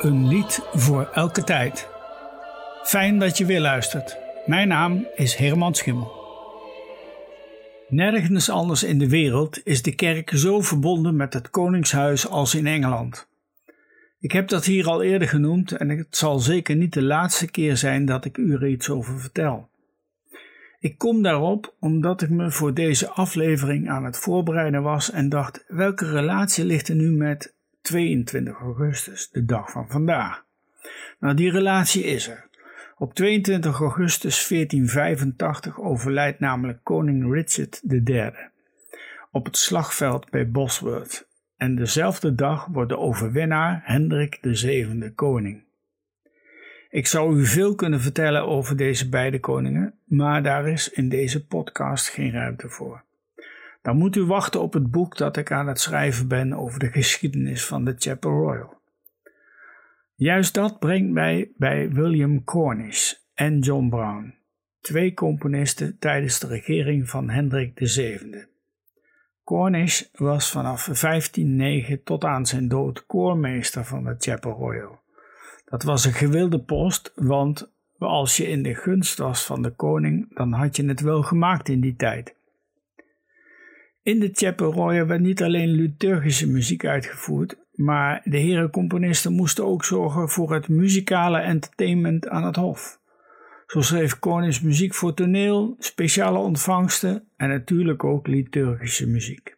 Een 0.00 0.28
lied 0.28 0.60
voor 0.72 1.10
elke 1.12 1.44
tijd. 1.44 1.88
Fijn 2.82 3.18
dat 3.18 3.38
je 3.38 3.44
weer 3.46 3.60
luistert. 3.60 4.16
Mijn 4.46 4.68
naam 4.68 5.06
is 5.14 5.34
Herman 5.34 5.74
Schimmel. 5.74 6.12
Nergens 7.88 8.50
anders 8.50 8.82
in 8.82 8.98
de 8.98 9.08
wereld 9.08 9.60
is 9.64 9.82
de 9.82 9.94
kerk 9.94 10.30
zo 10.34 10.60
verbonden 10.60 11.16
met 11.16 11.34
het 11.34 11.50
Koningshuis 11.50 12.28
als 12.28 12.54
in 12.54 12.66
Engeland. 12.66 13.28
Ik 14.20 14.32
heb 14.32 14.48
dat 14.48 14.64
hier 14.64 14.86
al 14.86 15.02
eerder 15.02 15.28
genoemd 15.28 15.72
en 15.72 15.88
het 15.88 16.16
zal 16.16 16.38
zeker 16.38 16.76
niet 16.76 16.92
de 16.92 17.02
laatste 17.02 17.50
keer 17.50 17.76
zijn 17.76 18.04
dat 18.04 18.24
ik 18.24 18.36
u 18.36 18.52
er 18.52 18.68
iets 18.68 18.90
over 18.90 19.20
vertel. 19.20 19.68
Ik 20.78 20.98
kom 20.98 21.22
daarop 21.22 21.74
omdat 21.80 22.22
ik 22.22 22.30
me 22.30 22.50
voor 22.50 22.74
deze 22.74 23.08
aflevering 23.08 23.88
aan 23.88 24.04
het 24.04 24.18
voorbereiden 24.18 24.82
was 24.82 25.10
en 25.10 25.28
dacht: 25.28 25.64
welke 25.68 26.10
relatie 26.10 26.64
ligt 26.64 26.88
er 26.88 26.94
nu 26.94 27.10
met 27.10 27.58
22 27.82 28.58
augustus, 28.58 29.30
de 29.30 29.44
dag 29.44 29.70
van 29.70 29.88
vandaag? 29.88 30.44
Nou, 31.18 31.34
die 31.34 31.50
relatie 31.50 32.04
is 32.04 32.28
er. 32.28 32.48
Op 32.96 33.14
22 33.14 33.80
augustus 33.80 34.48
1485 34.48 35.80
overlijdt 35.80 36.40
namelijk 36.40 36.78
koning 36.82 37.32
Richard 37.32 37.82
III 37.88 38.32
op 39.30 39.44
het 39.44 39.56
slagveld 39.56 40.30
bij 40.30 40.50
Bosworth 40.50 41.28
en 41.56 41.76
dezelfde 41.76 42.34
dag 42.34 42.66
wordt 42.66 42.90
de 42.90 42.98
overwinnaar 42.98 43.80
Hendrik 43.84 44.38
VII 44.42 45.12
koning. 45.14 45.62
Ik 46.90 47.06
zou 47.06 47.38
u 47.38 47.46
veel 47.46 47.74
kunnen 47.74 48.00
vertellen 48.00 48.46
over 48.46 48.76
deze 48.76 49.08
beide 49.08 49.40
koningen, 49.40 49.94
maar 50.04 50.42
daar 50.42 50.68
is 50.68 50.90
in 50.90 51.08
deze 51.08 51.46
podcast 51.46 52.08
geen 52.08 52.32
ruimte 52.32 52.68
voor. 52.68 53.04
Dan 53.82 53.96
moet 53.96 54.16
u 54.16 54.24
wachten 54.24 54.60
op 54.60 54.72
het 54.72 54.90
boek 54.90 55.16
dat 55.16 55.36
ik 55.36 55.52
aan 55.52 55.66
het 55.66 55.80
schrijven 55.80 56.28
ben 56.28 56.52
over 56.52 56.78
de 56.78 56.90
geschiedenis 56.90 57.66
van 57.66 57.84
de 57.84 57.94
Chapel 57.98 58.30
Royal. 58.30 58.78
Juist 60.14 60.54
dat 60.54 60.78
brengt 60.78 61.12
mij 61.12 61.50
bij 61.56 61.90
William 61.90 62.44
Cornish 62.44 63.12
en 63.34 63.58
John 63.58 63.88
Brown, 63.88 64.34
twee 64.80 65.14
componisten 65.14 65.98
tijdens 65.98 66.38
de 66.38 66.46
regering 66.46 67.08
van 67.08 67.30
Hendrik 67.30 67.72
VII. 67.74 68.46
Cornish 69.44 70.02
was 70.12 70.50
vanaf 70.50 70.84
1509 70.84 72.02
tot 72.02 72.24
aan 72.24 72.46
zijn 72.46 72.68
dood 72.68 73.06
koormeester 73.06 73.84
van 73.84 74.04
de 74.04 74.14
Chapel 74.18 74.52
Royal. 74.52 75.00
Dat 75.64 75.82
was 75.82 76.04
een 76.04 76.12
gewilde 76.12 76.60
post, 76.60 77.12
want 77.14 77.72
als 77.98 78.36
je 78.36 78.48
in 78.48 78.62
de 78.62 78.74
gunst 78.74 79.18
was 79.18 79.44
van 79.44 79.62
de 79.62 79.70
koning, 79.70 80.36
dan 80.36 80.52
had 80.52 80.76
je 80.76 80.86
het 80.86 81.00
wel 81.00 81.22
gemaakt 81.22 81.68
in 81.68 81.80
die 81.80 81.96
tijd. 81.96 82.34
In 84.10 84.20
de 84.20 84.30
Chapel 84.32 84.86
werd 85.06 85.20
niet 85.20 85.42
alleen 85.42 85.68
liturgische 85.68 86.48
muziek 86.48 86.84
uitgevoerd, 86.84 87.56
maar 87.74 88.20
de 88.24 88.36
heren 88.36 88.70
componisten 88.70 89.32
moesten 89.32 89.64
ook 89.64 89.84
zorgen 89.84 90.28
voor 90.28 90.52
het 90.54 90.68
muzikale 90.68 91.38
entertainment 91.38 92.28
aan 92.28 92.44
het 92.44 92.56
hof. 92.56 93.00
Zo 93.66 93.80
schreef 93.80 94.18
Cornish 94.18 94.60
muziek 94.60 94.94
voor 94.94 95.14
toneel, 95.14 95.76
speciale 95.78 96.38
ontvangsten 96.38 97.24
en 97.36 97.48
natuurlijk 97.48 98.04
ook 98.04 98.26
liturgische 98.26 99.08
muziek. 99.08 99.56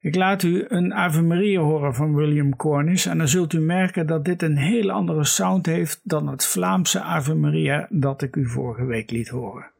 Ik 0.00 0.14
laat 0.14 0.42
u 0.42 0.64
een 0.68 0.94
Ave 0.94 1.22
Maria 1.22 1.60
horen 1.60 1.94
van 1.94 2.14
William 2.14 2.56
Cornish 2.56 3.06
en 3.06 3.18
dan 3.18 3.28
zult 3.28 3.52
u 3.52 3.60
merken 3.60 4.06
dat 4.06 4.24
dit 4.24 4.42
een 4.42 4.56
heel 4.56 4.90
andere 4.90 5.24
sound 5.24 5.66
heeft 5.66 6.00
dan 6.02 6.28
het 6.28 6.46
Vlaamse 6.46 7.00
Ave 7.00 7.34
Maria 7.34 7.86
dat 7.90 8.22
ik 8.22 8.36
u 8.36 8.46
vorige 8.46 8.84
week 8.84 9.10
liet 9.10 9.28
horen. 9.28 9.70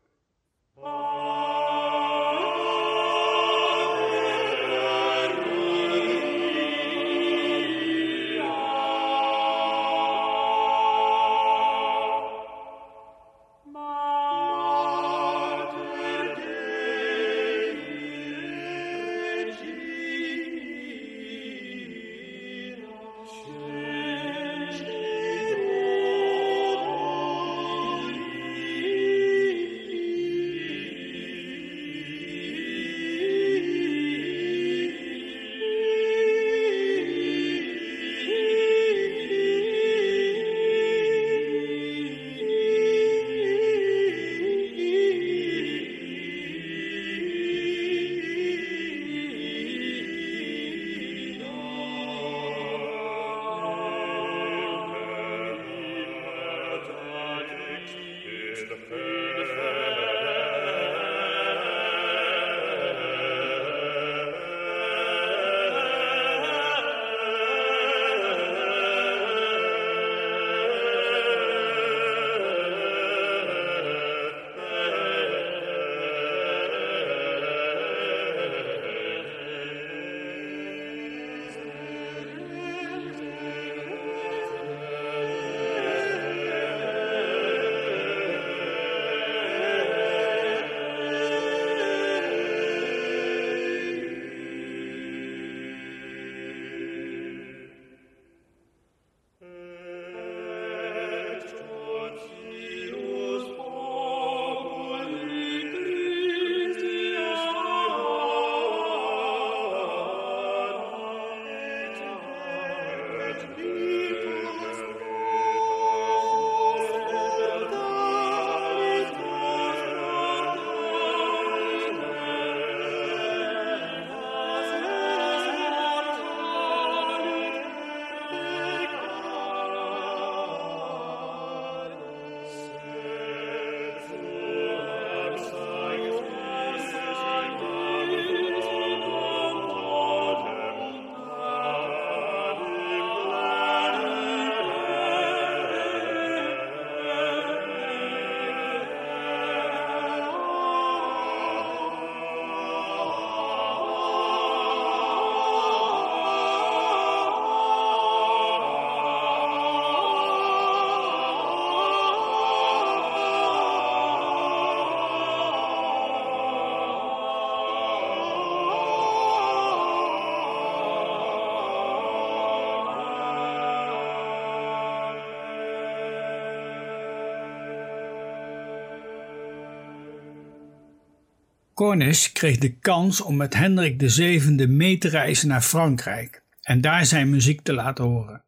Cornish 181.81 182.32
kreeg 182.32 182.59
de 182.59 182.79
kans 182.79 183.21
om 183.21 183.37
met 183.37 183.55
Hendrik 183.55 184.03
VII 184.11 184.67
mee 184.67 184.99
te 184.99 185.09
reizen 185.09 185.49
naar 185.49 185.61
Frankrijk 185.61 186.43
en 186.62 186.81
daar 186.81 187.06
zijn 187.06 187.31
muziek 187.31 187.61
te 187.61 187.73
laten 187.73 188.05
horen. 188.05 188.44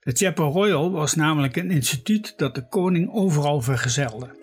De 0.00 0.12
Chapel 0.12 0.50
Royal 0.50 0.90
was 0.90 1.14
namelijk 1.14 1.56
een 1.56 1.70
instituut 1.70 2.34
dat 2.36 2.54
de 2.54 2.68
koning 2.68 3.12
overal 3.12 3.60
vergezelde. 3.60 4.36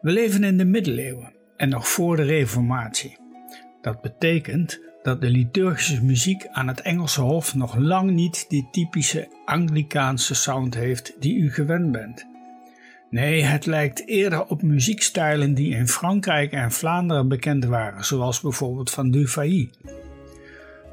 We 0.00 0.10
leven 0.10 0.44
in 0.44 0.56
de 0.56 0.64
middeleeuwen 0.64 1.32
en 1.56 1.68
nog 1.68 1.88
voor 1.88 2.16
de 2.16 2.22
Reformatie. 2.22 3.18
Dat 3.80 4.00
betekent 4.00 4.80
dat 5.02 5.20
de 5.20 5.30
liturgische 5.30 6.04
muziek 6.04 6.46
aan 6.46 6.68
het 6.68 6.80
Engelse 6.80 7.20
hof 7.20 7.54
nog 7.54 7.76
lang 7.76 8.10
niet 8.10 8.44
die 8.48 8.68
typische 8.70 9.28
Anglikaanse 9.44 10.34
sound 10.34 10.74
heeft 10.74 11.16
die 11.20 11.36
u 11.36 11.52
gewend 11.52 11.92
bent. 11.92 12.33
Nee, 13.14 13.42
het 13.42 13.66
lijkt 13.66 14.06
eerder 14.06 14.46
op 14.46 14.62
muziekstijlen 14.62 15.54
die 15.54 15.74
in 15.74 15.88
Frankrijk 15.88 16.52
en 16.52 16.72
Vlaanderen 16.72 17.28
bekend 17.28 17.64
waren, 17.64 18.04
zoals 18.04 18.40
bijvoorbeeld 18.40 18.90
van 18.90 19.10
Dufay. 19.10 19.70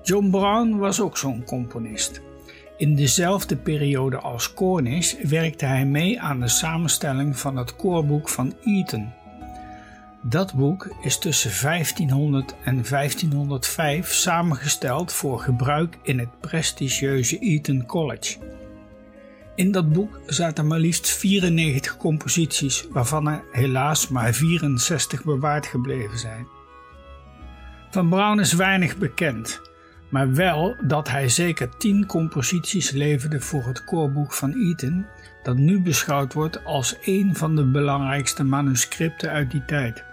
John 0.03 0.29
Brown 0.29 0.77
was 0.77 1.01
ook 1.01 1.17
zo'n 1.17 1.43
componist. 1.43 2.21
In 2.77 2.95
dezelfde 2.95 3.55
periode 3.55 4.17
als 4.17 4.53
Cornish 4.53 5.13
werkte 5.23 5.65
hij 5.65 5.85
mee 5.85 6.19
aan 6.19 6.39
de 6.39 6.47
samenstelling 6.47 7.37
van 7.37 7.55
het 7.55 7.75
koorboek 7.75 8.29
van 8.29 8.53
Eton. 8.63 9.13
Dat 10.21 10.53
boek 10.53 10.95
is 11.01 11.17
tussen 11.17 11.51
1500 11.61 12.55
en 12.63 12.83
1505 12.89 14.11
samengesteld 14.11 15.13
voor 15.13 15.39
gebruik 15.39 15.97
in 16.03 16.19
het 16.19 16.39
prestigieuze 16.39 17.39
Eton 17.39 17.85
College. 17.85 18.37
In 19.55 19.71
dat 19.71 19.93
boek 19.93 20.19
zaten 20.25 20.67
maar 20.67 20.79
liefst 20.79 21.09
94 21.09 21.97
composities, 21.97 22.87
waarvan 22.91 23.27
er 23.27 23.43
helaas 23.51 24.07
maar 24.07 24.33
64 24.33 25.23
bewaard 25.23 25.65
gebleven 25.65 26.19
zijn. 26.19 26.47
Van 27.91 28.09
Brown 28.09 28.39
is 28.39 28.53
weinig 28.53 28.97
bekend, 28.97 29.61
maar 30.09 30.33
wel 30.33 30.75
dat 30.87 31.09
hij 31.09 31.29
zeker 31.29 31.77
10 31.77 32.05
composities 32.05 32.91
leverde 32.91 33.41
voor 33.41 33.63
het 33.63 33.83
koorboek 33.83 34.33
van 34.33 34.53
Eton, 34.53 35.05
dat 35.43 35.57
nu 35.57 35.81
beschouwd 35.81 36.33
wordt 36.33 36.65
als 36.65 36.97
een 37.01 37.35
van 37.35 37.55
de 37.55 37.65
belangrijkste 37.65 38.43
manuscripten 38.43 39.29
uit 39.29 39.51
die 39.51 39.65
tijd. 39.65 40.03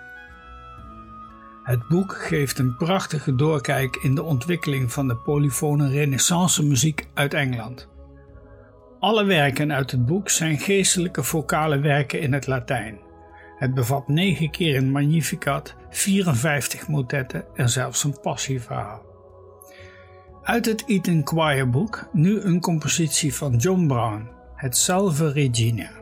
Het 1.63 1.89
boek 1.89 2.17
geeft 2.17 2.59
een 2.59 2.77
prachtige 2.77 3.35
doorkijk 3.35 3.97
in 3.97 4.15
de 4.15 4.23
ontwikkeling 4.23 4.93
van 4.93 5.09
de 5.09 5.17
polyfone 5.17 5.89
renaissance 5.89 6.65
muziek 6.65 7.07
uit 7.15 7.35
Engeland. 7.35 7.89
Alle 9.01 9.25
werken 9.25 9.73
uit 9.73 9.91
het 9.91 10.07
boek 10.07 10.29
zijn 10.29 10.59
geestelijke 10.59 11.23
vocale 11.23 11.79
werken 11.79 12.21
in 12.21 12.33
het 12.33 12.47
Latijn. 12.47 12.99
Het 13.57 13.75
bevat 13.75 14.09
9 14.09 14.51
keer 14.51 14.77
een 14.77 14.91
Magnificat, 14.91 15.75
54 15.91 16.89
motetten 16.89 17.45
en 17.55 17.69
zelfs 17.69 18.05
een 18.05 18.21
passieverhaal. 18.21 19.03
Uit 20.43 20.67
het 20.67 20.85
Eton 20.87 21.21
Choir 21.25 21.71
boek 21.71 22.09
nu 22.13 22.41
een 22.41 22.61
compositie 22.61 23.35
van 23.35 23.57
John 23.57 23.87
Brown, 23.87 24.29
het 24.55 24.77
Salve 24.77 25.33
Regina. 25.33 25.98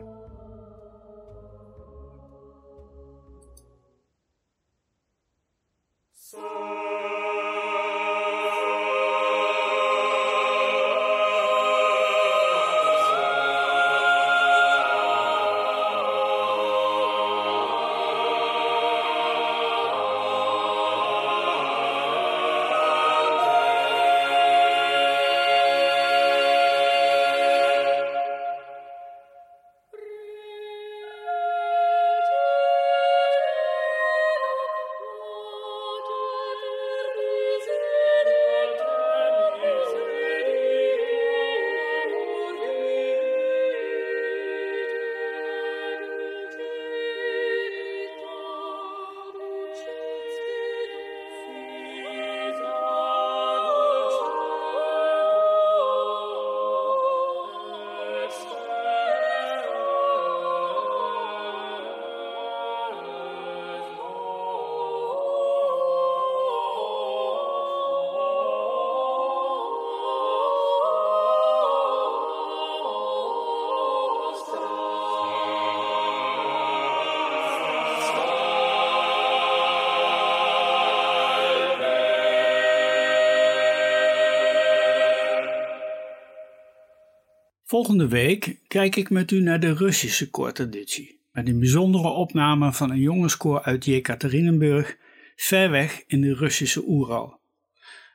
Volgende 87.69 88.07
week 88.07 88.59
kijk 88.67 88.95
ik 88.95 89.09
met 89.09 89.31
u 89.31 89.39
naar 89.39 89.59
de 89.59 89.73
Russische 89.73 90.29
koortraditie, 90.29 91.19
met 91.31 91.47
een 91.47 91.59
bijzondere 91.59 92.09
opname 92.09 92.73
van 92.73 92.91
een 92.91 92.99
jongenskoor 92.99 93.61
uit 93.61 93.85
Jekaterinenburg, 93.85 94.97
ver 95.35 95.69
weg 95.69 96.03
in 96.05 96.21
de 96.21 96.33
Russische 96.33 96.83
Oeral. 96.87 97.39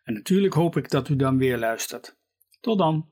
En 0.05 0.15
natuurlijk 0.15 0.55
hoop 0.55 0.77
ik 0.77 0.91
dat 0.91 1.09
u 1.09 1.17
dan 1.17 1.39
weer 1.39 1.59
luistert. 1.59 2.17
Tot 2.61 2.79
dan! 2.79 3.09